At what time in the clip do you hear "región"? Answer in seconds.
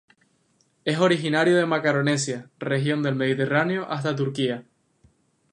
2.57-3.03